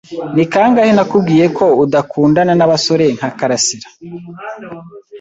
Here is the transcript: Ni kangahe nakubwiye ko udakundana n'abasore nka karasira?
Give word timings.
Ni 0.35 0.43
kangahe 0.51 0.91
nakubwiye 0.97 1.45
ko 1.57 1.65
udakundana 1.83 2.53
n'abasore 2.55 3.05
nka 3.17 3.29
karasira? 3.37 3.87